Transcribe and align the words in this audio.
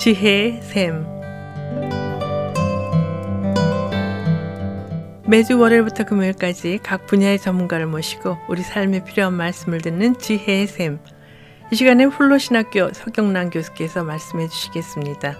지혜의 0.00 0.62
샘 0.62 1.04
매주 5.28 5.60
월요일부터 5.60 6.06
금요일까지 6.06 6.78
각 6.82 7.04
분야의 7.06 7.36
전문가를 7.36 7.86
모시고 7.86 8.38
우리 8.48 8.62
삶에 8.62 9.04
필요한 9.04 9.34
말씀을 9.34 9.82
듣는 9.82 10.14
지혜의 10.14 10.68
샘. 10.68 11.00
이 11.70 11.76
시간에 11.76 12.04
훌로신학교 12.04 12.94
서경란 12.94 13.50
교수께서 13.50 14.02
말씀해 14.02 14.46
주시겠습니다. 14.46 15.34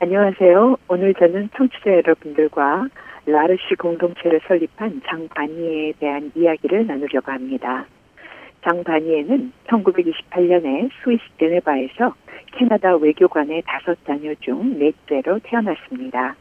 안녕하세요. 0.00 0.78
오늘 0.88 1.14
저는 1.14 1.50
청취자 1.56 1.92
여러분들과 1.92 2.88
라르시 3.26 3.76
공동체를 3.78 4.40
설립한 4.48 5.00
장바니에 5.06 5.92
대한 6.00 6.32
이야기를 6.34 6.88
나누려고 6.88 7.30
합니다. 7.30 7.86
장바니에는 8.66 9.52
1928년에 9.68 10.90
스위스 11.02 11.22
제네바에서 11.38 12.14
캐나다 12.52 12.96
외교관의 12.96 13.62
다섯 13.64 13.96
자녀 14.04 14.34
중 14.34 14.76
넷째로 14.78 15.38
태어났습니다. 15.44 16.34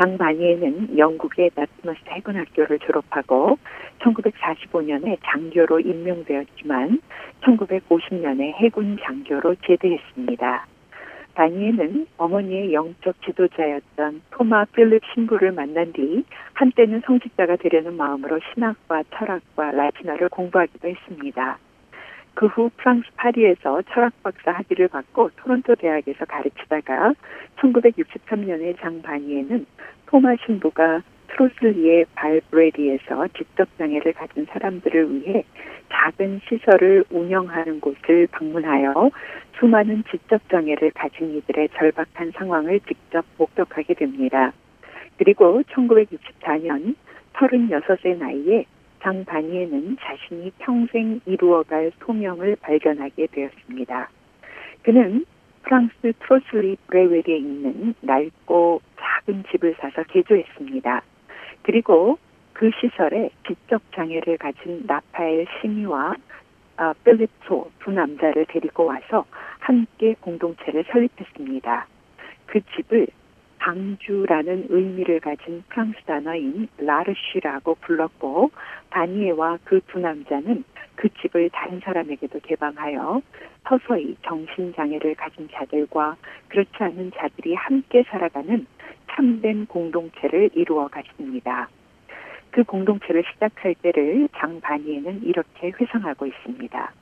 장바니에는 0.00 0.96
영국의 0.96 1.50
나트머스 1.56 1.98
해군학교를 2.06 2.78
졸업하고 2.78 3.58
1945년에 3.98 5.18
장교로 5.24 5.80
임명되었지만 5.80 7.00
1950년에 7.42 8.54
해군 8.54 8.96
장교로 9.02 9.56
제대했습니다. 9.66 10.66
다니엘은 11.38 12.08
어머니의 12.16 12.72
영적 12.72 13.22
지도자였던 13.22 14.22
토마 14.32 14.64
필립 14.64 15.00
신부를 15.14 15.52
만난 15.52 15.92
뒤 15.92 16.24
한때는 16.54 17.02
성직자가 17.06 17.54
되려는 17.56 17.96
마음으로 17.96 18.40
신학과 18.52 19.04
철학과 19.14 19.70
라틴어를 19.70 20.30
공부하기도 20.30 20.88
했습니다. 20.88 21.58
그 22.34 22.46
후 22.46 22.70
프랑스 22.76 23.06
파리에서 23.16 23.82
철학 23.82 24.20
박사 24.24 24.50
학위를 24.50 24.88
받고 24.88 25.30
토론토 25.36 25.76
대학에서 25.76 26.24
가르치다가 26.24 27.14
1963년에 27.60 28.80
장바니에는 28.80 29.66
토마 30.06 30.34
신부가 30.44 31.02
트로슬리의 31.28 32.06
발브레디에서 32.14 33.28
지적장애를 33.28 34.12
가진 34.12 34.46
사람들을 34.46 35.14
위해 35.14 35.44
작은 35.90 36.40
시설을 36.48 37.04
운영하는 37.10 37.80
곳을 37.80 38.28
방문하여 38.30 39.10
수많은 39.58 40.04
지적장애를 40.10 40.90
가진 40.92 41.36
이들의 41.36 41.70
절박한 41.76 42.32
상황을 42.32 42.80
직접 42.80 43.24
목격하게 43.36 43.94
됩니다. 43.94 44.52
그리고 45.16 45.62
1964년 45.62 46.94
36세 47.34 48.18
나이에 48.18 48.64
장 49.00 49.24
바니에는 49.24 49.96
자신이 50.00 50.52
평생 50.58 51.20
이루어갈 51.26 51.92
소명을 52.00 52.56
발견하게 52.60 53.28
되었습니다. 53.28 54.08
그는 54.82 55.24
프랑스 55.62 56.12
트로슬리 56.20 56.76
브레웰에 56.86 57.36
있는 57.36 57.94
낡고 58.00 58.80
작은 58.98 59.44
집을 59.50 59.76
사서 59.78 60.02
개조했습니다. 60.04 61.02
그리고 61.62 62.18
그 62.52 62.70
시설에 62.80 63.30
지적 63.46 63.82
장애를 63.94 64.38
가진 64.38 64.84
나파엘 64.86 65.46
시미와 65.60 66.14
아, 66.76 66.94
필립소 67.04 67.70
두 67.80 67.90
남자를 67.90 68.46
데리고 68.48 68.86
와서 68.86 69.24
함께 69.58 70.14
공동체를 70.20 70.84
설립했습니다. 70.90 71.86
그 72.46 72.60
집을 72.76 73.08
방주라는 73.58 74.66
의미를 74.68 75.20
가진 75.20 75.62
프랑스 75.68 75.98
단어인 76.06 76.68
라르쉬라고 76.78 77.74
불렀고 77.80 78.50
다니에와 78.90 79.58
그 79.64 79.80
두 79.88 79.98
남자는 79.98 80.64
그 80.94 81.08
집을 81.20 81.50
다른 81.50 81.80
사람에게도 81.80 82.40
개방하여 82.40 83.20
서서히 83.68 84.16
정신장애를 84.22 85.14
가진 85.14 85.48
자들과 85.52 86.16
그렇지 86.48 86.70
않은 86.78 87.12
자들이 87.16 87.54
함께 87.54 88.04
살아가는 88.04 88.66
참된 89.18 89.66
공동체를 89.66 90.50
이루어 90.54 90.86
갔습니다. 90.86 91.68
그 92.52 92.62
공동체를 92.62 93.24
시작할 93.32 93.74
때를 93.82 94.28
장 94.36 94.60
바니에는 94.60 95.24
이렇게 95.24 95.72
회상하고 95.78 96.26
있습니다. 96.26 96.92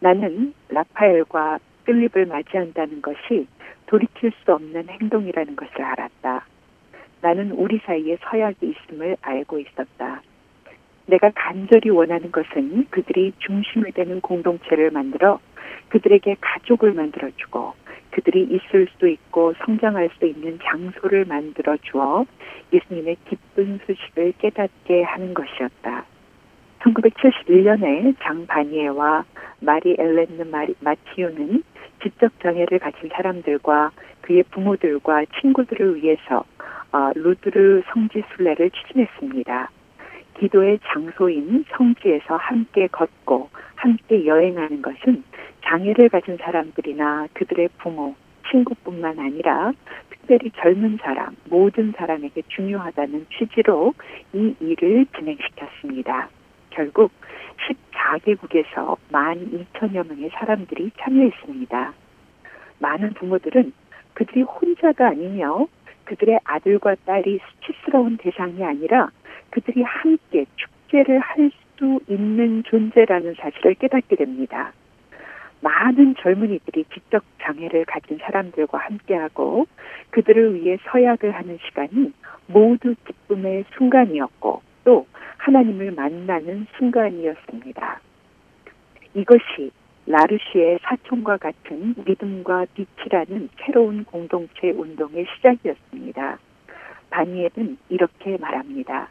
나는 0.00 0.54
라파엘과 0.70 1.58
필립을 1.84 2.24
맞이한다는 2.24 3.02
것이 3.02 3.46
돌이킬 3.86 4.32
수 4.42 4.54
없는 4.54 4.88
행동이라는 4.88 5.56
것을 5.56 5.82
알았다. 5.82 6.46
나는 7.20 7.52
우리 7.52 7.78
사이에 7.84 8.16
서약이 8.22 8.74
있음을 8.74 9.18
알고 9.20 9.58
있었다. 9.58 10.22
내가 11.04 11.30
간절히 11.34 11.90
원하는 11.90 12.32
것은 12.32 12.86
그들이 12.88 13.34
중심이 13.40 13.92
되는 13.92 14.22
공동체를 14.22 14.90
만들어 14.90 15.38
그들에게 15.90 16.36
가족을 16.40 16.94
만들어주고 16.94 17.74
그들이 18.10 18.42
있을 18.44 18.88
수 18.98 19.08
있고 19.08 19.54
성장할 19.64 20.10
수 20.18 20.26
있는 20.26 20.58
장소를 20.62 21.24
만들어 21.24 21.76
주어 21.78 22.24
예수님의 22.72 23.16
기쁜 23.28 23.78
소식을 23.86 24.34
깨닫게 24.38 25.02
하는 25.02 25.34
것이었다. 25.34 26.04
1971년에 26.80 28.14
장 28.20 28.46
바니에와 28.46 29.24
마리 29.60 29.94
엘렌느 29.98 30.42
마리, 30.50 30.74
마티우는 30.80 31.62
지적 32.02 32.40
장애를 32.40 32.78
가진 32.78 33.10
사람들과 33.12 33.90
그의 34.22 34.42
부모들과 34.44 35.24
친구들을 35.40 35.96
위해서 35.96 36.44
어, 36.92 37.10
루드르 37.14 37.82
성지 37.92 38.22
순례를 38.34 38.70
추진했습니다. 38.70 39.70
기도의 40.40 40.80
장소인 40.86 41.66
성지에서 41.68 42.36
함께 42.36 42.86
걷고 42.86 43.50
함께 43.74 44.24
여행하는 44.24 44.80
것은 44.80 45.22
장애를 45.62 46.08
가진 46.08 46.38
사람들이나 46.38 47.28
그들의 47.34 47.68
부모, 47.78 48.14
친구뿐만 48.50 49.18
아니라 49.18 49.72
특별히 50.08 50.50
젊은 50.56 50.98
사람, 51.02 51.36
모든 51.44 51.92
사람에게 51.92 52.42
중요하다는 52.48 53.26
취지로 53.36 53.92
이 54.32 54.54
일을 54.60 55.06
진행시켰습니다. 55.16 56.30
결국 56.70 57.12
14개국에서 57.92 58.96
12,000여 59.12 60.08
명의 60.08 60.30
사람들이 60.30 60.90
참여했습니다. 60.98 61.92
많은 62.78 63.12
부모들은 63.12 63.72
그들이 64.14 64.42
혼자가 64.42 65.08
아니며 65.08 65.66
그들의 66.04 66.40
아들과 66.44 66.96
딸이 67.04 67.40
수치스러운 67.60 68.16
대상이 68.16 68.64
아니라 68.64 69.10
그들이 69.50 69.82
함께 69.82 70.46
축제를 70.56 71.18
할 71.18 71.50
수 71.80 71.98
있는 72.08 72.62
존재라는 72.64 73.34
사실을 73.34 73.74
깨닫게 73.74 74.14
됩니다. 74.16 74.72
많은 75.62 76.14
젊은이들이 76.16 76.84
지적 76.92 77.24
장애를 77.40 77.86
가진 77.86 78.18
사람들과 78.18 78.78
함께하고 78.78 79.66
그들을 80.10 80.54
위해 80.54 80.78
서약을 80.84 81.32
하는 81.32 81.58
시간이 81.66 82.12
모두 82.46 82.94
기쁨의 83.06 83.64
순간이었고 83.76 84.62
또 84.84 85.06
하나님을 85.38 85.92
만나는 85.92 86.66
순간이었습니다. 86.76 88.00
이것이 89.14 89.70
라르시의 90.06 90.78
사촌과 90.82 91.38
같은 91.38 91.94
믿음과 92.06 92.66
빛이라는 92.74 93.48
새로운 93.58 94.04
공동체 94.04 94.70
운동의 94.70 95.26
시작이었습니다. 95.36 96.38
바니엘은 97.10 97.78
이렇게 97.88 98.38
말합니다. 98.38 99.08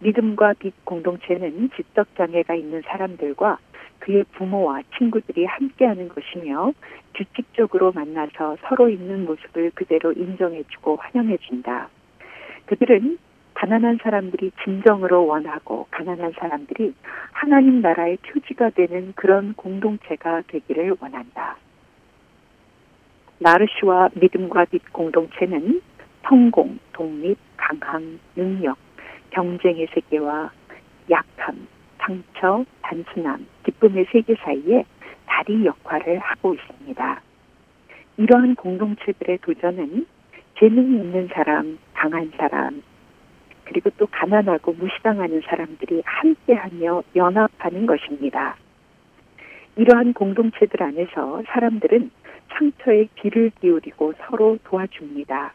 믿음과 0.00 0.54
빛 0.58 0.84
공동체는 0.84 1.70
지적 1.76 2.14
장애가 2.16 2.54
있는 2.54 2.82
사람들과 2.82 3.58
그의 4.00 4.24
부모와 4.32 4.82
친구들이 4.96 5.46
함께하는 5.46 6.08
것이며 6.08 6.72
규칙적으로 7.14 7.92
만나서 7.92 8.56
서로 8.68 8.88
있는 8.88 9.24
모습을 9.24 9.72
그대로 9.74 10.12
인정해주고 10.12 10.96
환영해준다. 10.96 11.88
그들은 12.66 13.18
가난한 13.54 13.98
사람들이 14.02 14.52
진정으로 14.62 15.26
원하고 15.26 15.86
가난한 15.90 16.32
사람들이 16.38 16.94
하나님 17.32 17.80
나라의 17.80 18.18
표지가 18.18 18.70
되는 18.70 19.14
그런 19.16 19.54
공동체가 19.54 20.42
되기를 20.46 20.96
원한다. 21.00 21.56
나르시와 23.38 24.10
믿음과 24.14 24.66
빛 24.66 24.92
공동체는 24.92 25.80
성공, 26.22 26.78
독립, 26.92 27.38
강함, 27.56 28.20
능력, 28.34 28.76
경쟁의 29.36 29.86
세계와 29.92 30.50
약함, 31.10 31.68
상처, 31.98 32.64
단순함, 32.80 33.46
기쁨의 33.64 34.06
세계 34.10 34.34
사이에 34.36 34.82
다리 35.26 35.66
역할을 35.66 36.18
하고 36.20 36.54
있습니다. 36.54 37.20
이러한 38.16 38.54
공동체들의 38.54 39.38
도전은 39.42 40.06
재능이 40.58 41.00
있는 41.02 41.28
사람, 41.34 41.78
강한 41.92 42.32
사람, 42.38 42.82
그리고 43.64 43.90
또 43.98 44.06
가난하고 44.06 44.72
무시당하는 44.72 45.42
사람들이 45.44 46.00
함께하며 46.06 47.02
연합하는 47.14 47.84
것입니다. 47.84 48.56
이러한 49.76 50.14
공동체들 50.14 50.82
안에서 50.82 51.42
사람들은 51.48 52.10
상처에 52.54 53.08
귀를 53.16 53.50
기울이고 53.60 54.14
서로 54.16 54.56
도와줍니다. 54.64 55.52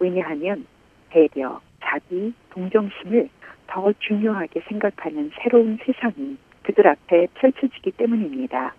왜냐하면 0.00 0.66
배려, 1.10 1.60
자기, 1.92 2.32
동정심을 2.50 3.28
더 3.66 3.92
중요하게 3.98 4.62
생각하는 4.66 5.30
새로운 5.42 5.78
세상이 5.84 6.38
그들 6.62 6.88
앞에 6.88 7.26
펼쳐지기 7.34 7.90
때문입니다. 7.92 8.74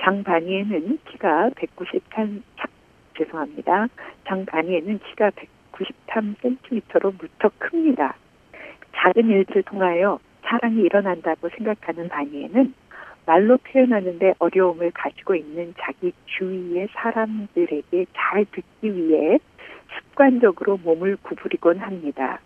장반이에는 0.00 0.98
키가 1.06 1.50
193, 1.56 2.42
죄송합니다. 3.16 3.88
장반이에는 4.26 4.98
키가 4.98 5.30
193cm로 5.72 7.14
무척 7.18 7.58
큽니다. 7.58 8.16
작은 8.94 9.30
일들을 9.30 9.62
통하여 9.62 10.18
사랑이 10.42 10.82
일어난다고 10.82 11.48
생각하는 11.48 12.08
바니에는 12.08 12.74
말로 13.24 13.56
표현하는데 13.58 14.34
어려움을 14.38 14.90
가지고 14.92 15.34
있는 15.34 15.72
자기 15.78 16.12
주위의 16.26 16.88
사람들에게 16.92 18.06
잘 18.12 18.44
듣기 18.46 18.94
위해 18.94 19.38
습관적으로 19.96 20.78
몸을 20.78 21.16
구부리곤 21.22 21.78
합니다. 21.78 22.40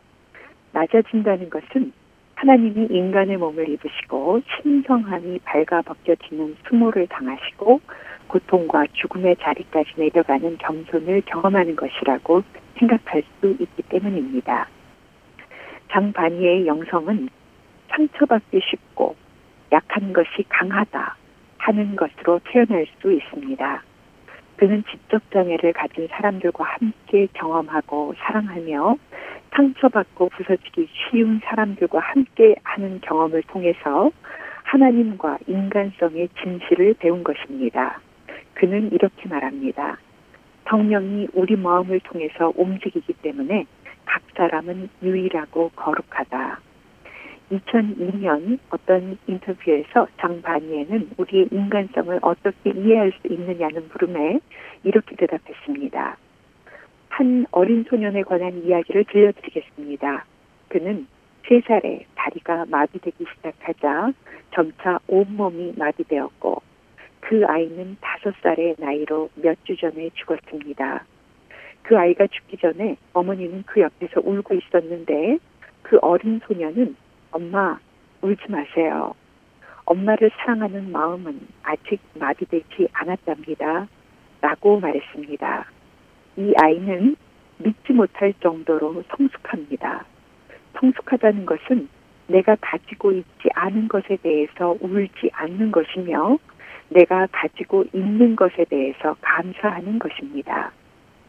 낮아진다는 0.75 1.49
것은 1.51 1.93
하나님이 2.35 2.89
인간의 2.91 3.37
몸을 3.37 3.69
입으시고 3.69 4.43
신성함이 4.61 5.39
발가 5.45 5.81
벗겨지는 5.83 6.57
수모를 6.69 7.07
당하시고 7.07 7.81
고통과 8.27 8.85
죽음의 8.93 9.37
자리까지 9.41 9.93
내려가는 9.97 10.59
겸손을 10.59 11.23
경험하는 11.27 11.77
것이라고 11.77 12.43
생각할 12.79 13.23
수 13.41 13.57
있기 13.61 13.83
때문입니다. 13.89 14.69
장반이의 15.93 16.67
영성은 16.67 17.29
상처받기 17.91 18.61
쉽고 18.69 19.15
약한 19.71 20.13
것이 20.13 20.45
강하다 20.49 21.17
하는 21.59 21.95
것으로 21.95 22.41
표현할 22.41 22.87
수 23.01 23.13
있습니다. 23.13 23.83
그는 24.57 24.83
지적 24.91 25.31
장애를 25.31 25.73
가진 25.73 26.09
사람들과 26.09 26.65
함께 26.65 27.29
경험하고 27.33 28.15
사랑하며 28.19 28.97
상처받고 29.55 30.31
부서지기 30.31 30.89
쉬운 30.93 31.41
사람들과 31.45 32.01
함께 32.01 32.57
하는 32.63 33.01
경험을 33.01 33.43
통해서 33.45 34.11
하나님과 34.65 35.39
인간성의 35.47 36.29
진실을 36.43 36.95
배운 36.99 37.23
것입니다. 37.23 38.01
그는 38.55 38.91
이렇게 38.93 39.29
말합니다. 39.29 39.99
성령이 40.69 41.29
우리 41.35 41.57
마음을 41.57 42.01
통해서 42.01 42.53
움직이기 42.57 43.13
때문에 43.15 43.67
각 44.07 44.23
사람은 44.37 44.89
유일하고 45.03 45.71
거룩하다. 45.77 46.61
2002년 47.53 48.59
어떤 48.71 49.19
인터뷰에서 49.27 50.07
장바니에는 50.19 51.11
우리의 51.19 51.49
인간성을 51.53 52.19
어떻게 52.23 52.71
이해할 52.71 53.13
수 53.21 53.33
있느냐는 53.33 53.89
물음에 53.93 54.41
이렇게 54.83 55.15
대답했습니다. 55.17 56.17
한 57.17 57.47
어린 57.53 57.85
소년에 57.89 58.23
관한 58.25 58.65
이야기를 58.65 59.05
들려드리겠습니다. 59.05 60.25
그는 60.67 61.07
세살에 61.47 62.07
다리가 62.17 62.65
마비되기 62.69 63.25
시작하자 63.37 64.13
점차 64.53 64.99
온몸이 65.07 65.75
마비되었고 65.77 66.61
그 67.21 67.45
아이는 67.47 67.97
다섯 68.01 68.35
살의 68.43 68.75
나이로 68.79 69.31
몇 69.37 69.57
주 69.63 69.77
전에 69.77 70.11
죽었습니다. 70.15 71.05
그 71.83 71.97
아이가 71.97 72.27
죽기 72.27 72.57
전에 72.57 72.97
어머니는 73.13 73.63
그 73.65 73.81
옆에서 73.81 74.21
울고 74.25 74.55
있었는데 74.55 75.39
그 75.83 75.99
어린 76.03 76.41
소년은 76.49 76.97
엄마 77.31 77.79
울지 78.23 78.43
마세요. 78.49 79.15
엄마를 79.85 80.33
사랑하는 80.39 80.91
마음은 80.91 81.47
아직 81.63 82.01
마비되지 82.19 82.89
않았답니다. 82.93 83.87
라고 84.41 84.81
말했습니다. 84.81 85.67
이 86.37 86.53
아이는 86.63 87.17
믿지 87.59 87.93
못할 87.93 88.33
정도로 88.41 89.05
성숙합니다. 89.09 90.05
성숙하다는 90.81 91.47
것은 91.47 91.89
내가 92.27 92.57
가지고 92.61 93.13
있지 93.13 93.49
않은 93.55 93.89
것에 93.89 94.17
대해서 94.23 94.77
울지 94.81 95.31
않는 95.33 95.71
것이며 95.71 96.39
내가 96.89 97.27
가지고 97.33 97.85
있는 97.93 98.37
것에 98.37 98.65
대해서 98.65 99.17
감사하는 99.21 99.99
것입니다. 99.99 100.73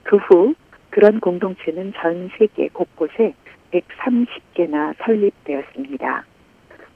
그 0.04 0.18
후 0.18 0.56
그런 0.96 1.20
공동체는 1.20 1.92
전 1.98 2.30
세계 2.38 2.70
곳곳에 2.70 3.34
130개나 3.72 4.96
설립되었습니다. 5.04 6.24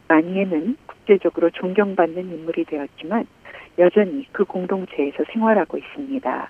마니에는 0.08 0.78
국제적으로 0.86 1.50
존경받는 1.50 2.30
인물이 2.30 2.64
되었지만 2.64 3.28
여전히 3.78 4.26
그 4.32 4.46
공동체에서 4.46 5.26
생활하고 5.34 5.78
있습니다. 5.78 6.50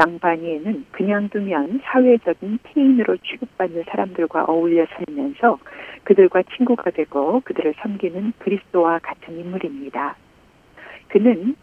장바니에는 0.00 0.86
그냥 0.92 1.28
두면 1.28 1.80
사회적인 1.84 2.58
피인으로 2.64 3.18
취급받는 3.18 3.84
사람들과 3.88 4.44
어울려 4.44 4.86
살면서 4.86 5.58
그들과 6.04 6.42
친구가 6.56 6.90
되고 6.90 7.40
그들을 7.40 7.74
섬기는 7.82 8.32
그리스도와 8.38 8.98
같은 9.00 9.38
인물입니다. 9.38 10.16
그는 11.08 11.54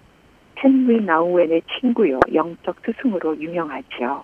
헨리 0.55 1.01
나우엔의 1.01 1.61
친구요 1.79 2.19
영적 2.33 2.77
스승으로 2.85 3.39
유명하지요. 3.39 4.23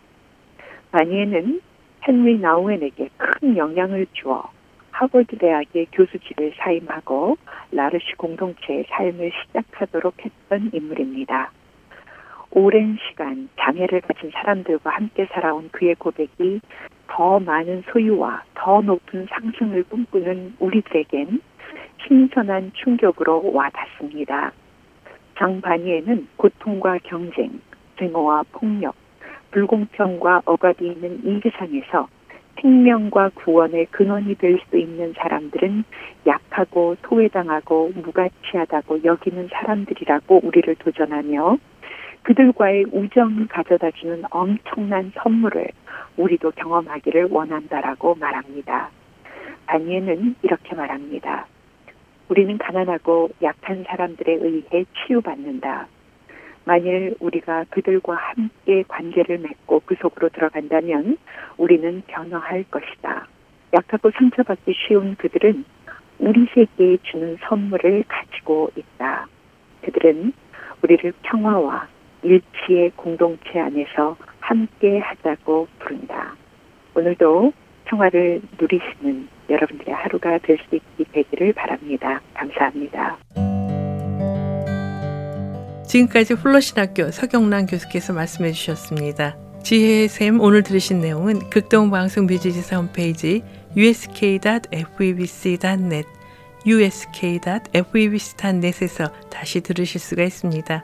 바니에는 0.92 1.62
헨리 2.08 2.38
나우엔에게 2.40 3.10
큰 3.18 3.58
영향을 3.58 4.06
주어 4.14 4.50
하버드 4.92 5.38
대학의 5.38 5.88
교수직을 5.92 6.54
사임하고 6.58 7.38
라르시 7.72 8.14
공동체의 8.18 8.86
삶을 8.90 9.32
시작하도록 9.48 10.14
했던 10.24 10.70
인물입니다. 10.72 11.52
오랜 12.56 12.98
시간 13.10 13.50
장애를 13.60 14.02
가진 14.02 14.30
사람들과 14.32 14.92
함께 14.92 15.26
살아온 15.32 15.70
그의 15.72 15.96
고백이 15.96 16.62
더 17.08 17.40
많은 17.40 17.84
소유와 17.92 18.44
더 18.54 18.82
높은 18.82 19.26
상승을 19.30 19.84
꿈꾸는 19.86 20.56
우리들에겐 20.60 21.42
신선한 22.06 22.74
충격으로 22.76 23.52
와닿습니다. 23.54 24.52
장바니에는 25.40 26.28
고통과 26.38 27.00
경쟁, 27.00 27.60
증오와 27.98 28.44
폭력, 28.52 28.94
불공평과 29.50 30.44
억압이 30.46 30.86
있는 30.86 31.22
이 31.26 31.40
세상에서 31.42 32.08
생명과 32.62 33.32
구원의 33.34 33.88
근원이 33.88 34.36
될 34.36 34.60
수 34.70 34.78
있는 34.78 35.14
사람들은 35.18 35.84
약하고 36.28 36.98
소외당하고 37.02 37.94
무가치하다고 37.96 39.04
여기는 39.04 39.50
사람들이라고 39.52 40.42
우리를 40.44 40.76
도전하며 40.76 41.58
그들과의 42.24 42.86
우정을 42.92 43.48
가져다 43.48 43.92
주는 43.92 44.24
엄청난 44.32 45.12
선물을 45.16 45.68
우리도 46.18 46.52
경험하기를 46.52 47.28
원한다라고 47.30 48.16
말합니다. 48.16 48.90
다니엘은 49.68 50.36
이렇게 50.42 50.76
말합니다. 50.76 51.48
우리는 52.30 52.58
가난하고 52.58 53.30
약한 53.42 53.84
사람들에 53.88 54.34
의해 54.36 54.86
치유받는다. 54.94 55.88
만일 56.66 57.16
우리가 57.20 57.66
그들과 57.70 58.16
함께 58.16 58.84
관계를 58.88 59.40
맺고 59.40 59.82
그 59.86 59.96
속으로 60.00 60.30
들어간다면 60.30 61.18
우리는 61.58 62.02
변화할 62.08 62.64
것이다. 62.72 63.28
약하고 63.74 64.12
상처받기 64.12 64.74
쉬운 64.74 65.16
그들은 65.16 65.66
우리 66.20 66.48
세계에 66.54 66.98
주는 67.04 67.38
선물을 67.42 68.06
가지고 68.08 68.70
있다. 68.78 69.28
그들은 69.82 70.32
우리를 70.84 71.12
평화와 71.24 71.88
일치의 72.24 72.92
공동체 72.96 73.60
안에서 73.60 74.16
함께 74.40 75.00
하자고 75.00 75.68
부른다. 75.80 76.36
오늘도 76.96 77.52
평화를 77.86 78.42
누리시는 78.60 79.28
여러분들의 79.50 79.94
하루가 79.94 80.38
될 80.40 80.58
수 80.70 80.76
있게 80.76 81.04
되기를 81.12 81.54
바랍니다. 81.54 82.22
감사합니다. 82.34 83.18
지금까지 85.86 86.36
플러신학교 86.36 87.12
서경란 87.12 87.68
교수께서 87.68 88.14
말씀해 88.14 88.52
주셨습니다. 88.52 89.36
지혜의 89.64 90.08
샘 90.08 90.40
오늘 90.42 90.64
들으신 90.64 91.02
내용은 91.02 91.38
극동방송 91.50 92.26
뮤지지사 92.26 92.78
홈페이지 92.78 93.44
usk.febc.net 93.78 94.72
usk.febc.net에서 96.66 99.12
다시 99.30 99.62
들으실 99.62 100.02
수가 100.02 100.24
있습니다. 100.24 100.84